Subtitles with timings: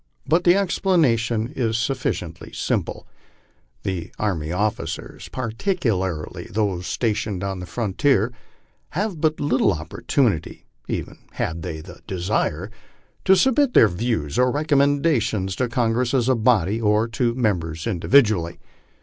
[0.25, 3.05] But the explanation is sufficiently simple.
[3.83, 8.33] The army officers, partio alarly those stationed on the frontier,
[8.89, 12.71] hare but little opportunity, even had they the desire,
[13.25, 18.59] to submit tneir views or recommendations to Congress as a body or to members individually.